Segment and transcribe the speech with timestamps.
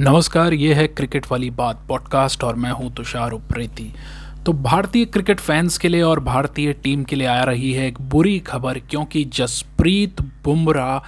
[0.00, 3.90] नमस्कार, ये है क्रिकेट वाली बात पॉडकास्ट और मैं हूँ तुषार उप्रेती।
[4.46, 8.00] तो भारतीय क्रिकेट फैंस के लिए और भारतीय टीम के लिए आ रही है एक
[8.00, 10.98] बुरी खबर, क्योंकि जसप्रीत बुमराह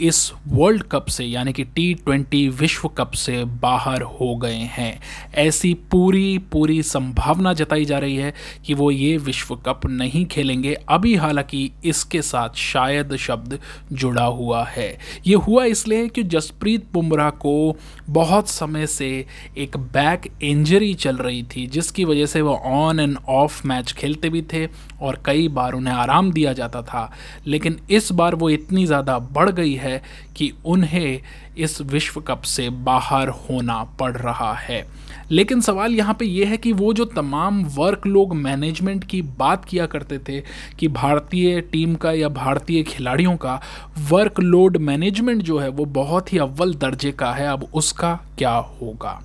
[0.00, 5.00] इस वर्ल्ड कप से, यानी कि टी ट्वेंटी विश्व कप से बाहर हो गए हैं।
[5.38, 8.32] ऐसी पूरी पूरी संभावना जताई जा रही है
[8.66, 13.58] कि वो ये विश्व कप नहीं खेलेंगे। अभी हालाँकि इसके साथ शायद शब्द
[13.92, 14.88] जुड़ा हुआ है।
[15.26, 17.76] ये हुआ इसलिए कि जसप्रीत बुमराह को
[18.10, 19.08] बहुत समय से
[19.58, 24.28] एक बैक इंजरी चल रही थी, जिसकी वजह से वो ऑन एंड ऑफ़ मैच खेलते
[24.28, 24.66] भी थे
[25.02, 27.10] और कई बार उन्हें आराम दिया जाता था।
[27.46, 30.02] लेकिन इस बार वो इतनी ज़्यादा बढ़ गई है है
[30.36, 31.20] कि उन्हें
[31.58, 34.86] इस विश्व कप से बाहर होना पड़ रहा है।
[35.30, 39.64] लेकिन सवाल यहाँ पे यह है कि वो जो तमाम वर्क लोग मैनेजमेंट की बात
[39.64, 40.40] किया करते थे
[40.78, 43.60] कि भारतीय टीम का या भारतीय खिलाड़ियों का
[44.10, 49.20] वर्कलोड मैनेजमेंट जो है वो बहुत ही अव्वल दर्जे का है। अब उसका क्या होगा?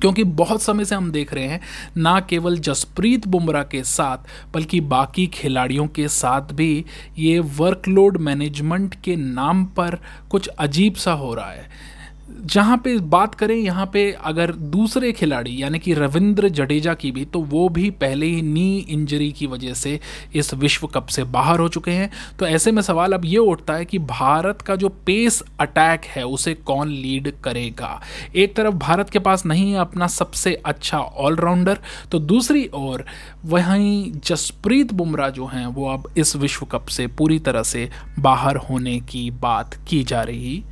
[0.00, 1.60] क्योंकि बहुत समय से हम देख रहे हैं,
[1.96, 4.18] ना केवल जसप्रीत बुमराह के साथ,
[4.54, 6.84] बल्कि बाकी खिलाड़ियों के साथ भी
[7.18, 9.98] ये वर्कलोड मैनेजमेंट के नाम पर
[10.30, 11.94] कुछ अजीब सा हो रहा है।
[12.26, 17.24] जहाँ पे बात करें, यहाँ पे अगर दूसरे खिलाड़ी, यानी कि रविंद्र जडेजा की भी
[17.24, 19.98] तो वो भी पहले ही नी इंजरी की वजह से
[20.34, 23.74] इस विश्व कप से बाहर हो चुके हैं। तो ऐसे में सवाल अब ये उठता
[23.74, 28.00] है कि भारत का जो पेस अटैक है, उसे कौन लीड करेगा?
[28.34, 31.78] एक तरफ़ भारत के पास नहीं है अपना सबसे अच्छा ऑलराउंडर
[32.12, 33.04] तो दूसरी ओर
[33.44, 38.56] वहीं जसप्रीत बुमराह जो हैं, वो अब इस विश्व कप से पूरी तरह से बाहर
[38.68, 40.62] होने की बात की जा रही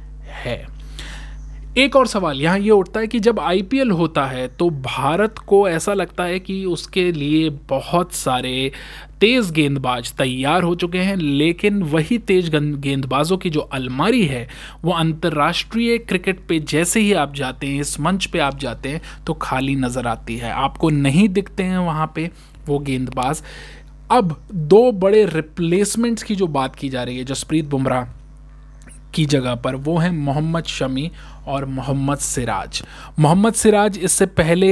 [0.45, 0.82] है।
[1.79, 5.69] एक और सवाल, यहाँ ये उठता है कि जब आईपीएल होता है तो भारत को
[5.69, 8.71] ऐसा लगता है कि उसके लिए बहुत सारे
[9.21, 14.47] तेज़ गेंदबाज तैयार हो चुके हैं, लेकिन वही तेज गेंदबाजों की जो अलमारी है,
[14.85, 19.01] वो अंतर्राष्ट्रीय क्रिकेट पे जैसे ही आप जाते हैं, इस मंच पे आप जाते हैं
[19.27, 22.31] तो खाली नज़र आती है। आपको नहीं दिखते हैं वहाँ पे
[22.67, 23.43] वो गेंदबाज।
[24.11, 28.22] अब दो बड़े रिप्लेसमेंट्स की जो बात की जा रही है, जसप्रीत बुमराह।
[29.15, 31.11] की जगह पर, वो हैं मोहम्मद शमी
[31.49, 32.83] और मोहम्मद सिराज।
[33.19, 34.69] मोहम्मद सिराज इससे पहले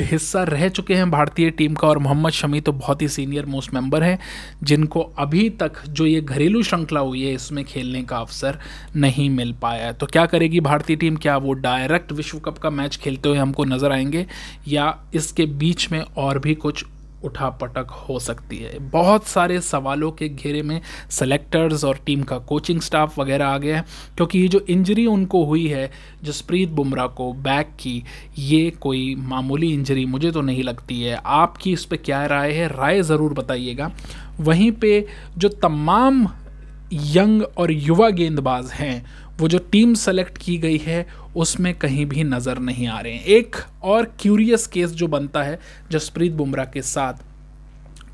[0.00, 3.74] हिस्सा रह चुके हैं भारतीय टीम का और मोहम्मद शमी तो बहुत ही सीनियर, मोस्ट
[3.74, 4.18] मेंबर हैं,
[4.62, 8.58] जिनको अभी तक जो ये घरेलू श्रृंखला हुई है, इसमें खेलने का अवसर
[8.96, 11.16] नहीं मिल पाया तो क्या करेगी भारतीय टीम?
[11.16, 14.26] क्या वो डायरेक्ट विश्व कप का मैच खेलते हुए हमको नज़र आएँगे
[14.68, 16.84] या इसके बीच में और भी कुछ
[17.24, 20.80] उठापटक हो सकती है। बहुत सारे सवालों के घेरे में
[21.10, 23.84] सेलेक्टर्स और टीम का कोचिंग स्टाफ वगैरह आ गया है,
[24.16, 25.90] क्योंकि ये जो इंजरी उनको हुई है,
[26.24, 28.02] जसप्रीत बुमराह को बैक की,
[28.38, 32.68] ये कोई मामूली इंजरी मुझे तो नहीं लगती है। आपकी इस पर क्या राय है?
[32.68, 33.90] राय ज़रूर बताइएगा।
[34.40, 35.06] वहीं पे
[35.38, 36.26] जो तमाम
[36.92, 39.06] यंग और युवा गेंदबाज हैं।
[39.40, 41.06] वो जो टीम सेलेक्ट की गई है,
[41.36, 45.60] उसमें कहीं भी नज़र नहीं आ रहे हैं। एक और क्यूरियस केस जो बनता है,
[45.90, 47.14] जसप्रीत बुमराह के साथ,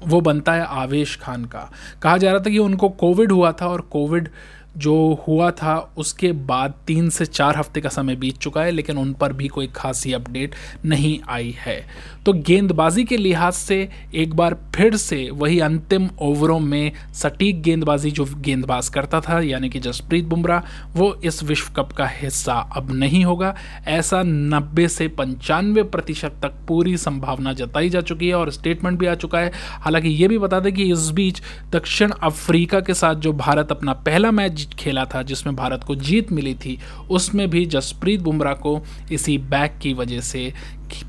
[0.07, 1.71] वो बनता है आवेश खान का।
[2.03, 4.29] कहा जा रहा था कि उनको कोविड हुआ था और कोविड
[4.77, 8.99] जो हुआ था, उसके बाद तीन से चार हफ़्ते का समय बीत चुका है, लेकिन
[8.99, 10.55] उन पर भी कोई खासी अपडेट
[10.85, 11.87] नहीं आई है।
[12.27, 18.11] तो गेंदबाजी के लिहाज से एक बार फिर से वही अंतिम ओवरों में सटीक गेंदबाजी
[18.11, 22.93] जो गेंदबाज करता था, यानी कि जसप्रीत बुमराह, वो इस विश्व कप का हिस्सा अब
[22.93, 23.55] नहीं होगा।
[23.87, 29.07] ऐसा नब्बे से पंचानवे प्रतिशत तक पूरी संभावना जताई जा चुकी है और स्टेटमेंट भी
[29.07, 33.15] आ चुका है। हालाँकि ये भी बता दें कि इस बीच दक्षिण अफ्रीका के साथ
[33.15, 34.31] जो भारत अपना पहला
[34.73, 36.79] खेला था, जिसमें भारत को जीत मिली थी,
[37.11, 38.81] उसमें भी जसप्रीत बुमराह को
[39.13, 40.53] इसी बैक की वजह से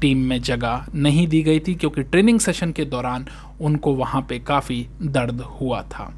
[0.01, 3.25] टीम में जगह नहीं दी गई थी, क्योंकि ट्रेनिंग सेशन के दौरान
[3.61, 6.13] उनको वहाँ पे काफ़ी दर्द हुआ था।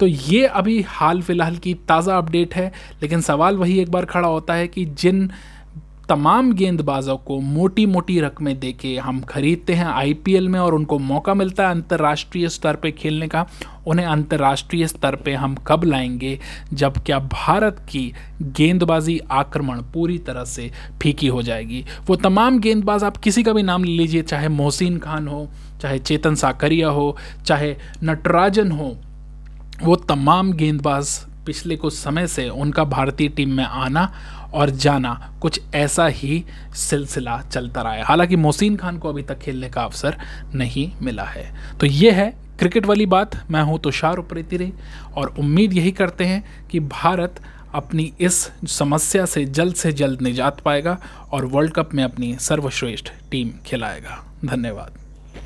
[0.00, 2.72] तो ये अभी हाल फ़िलहाल की ताज़ा अपडेट है,
[3.02, 5.30] लेकिन सवाल वही एक बार खड़ा होता है कि जिन
[6.12, 10.98] तमाम गेंदबाजों को मोटी मोटी रकमें दे के हम खरीदते हैं आईपीएल में और उनको
[10.98, 13.46] मौका मिलता है अंतर्राष्ट्रीय स्तर पे खेलने का।
[13.86, 16.38] उन्हें अंतर्राष्ट्रीय स्तर पे हम कब लाएँगे
[16.72, 18.12] जब क्या भारत की
[18.42, 20.70] गेंदबाजी आक्रमण पूरी तरह से
[21.02, 21.84] फीकी हो जाएगी?
[22.06, 25.48] वो तमाम गेंदबाज आप किसी का भी नाम ले लीजिए, चाहे मोहसिन खान हो,
[25.80, 27.16] चाहे चेतन साकरिया हो,
[27.46, 28.96] चाहे नटराजन हो,
[29.82, 34.12] वो तमाम गेंदबाज पिछले कुछ समय से उनका भारतीय टीम में आना
[34.54, 36.44] और जाना कुछ ऐसा ही
[36.74, 40.16] सिलसिला चलता रहा है। हालाँकि मोहसिन खान को अभी तक खेलने का अवसर
[40.54, 41.44] नहीं मिला है।
[41.80, 44.72] तो ये है क्रिकेट वाली बात। मैं हूँ तुषार उप्रेती रे
[45.16, 47.40] और उम्मीद यही करते हैं कि भारत
[47.74, 50.98] अपनी इस समस्या से जल्द से जल्द निजात पाएगा
[51.32, 55.01] और वर्ल्ड कप में अपनी सर्वश्रेष्ठ टीम खिलाएगा। धन्यवाद।